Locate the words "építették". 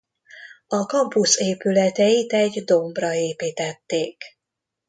3.13-4.23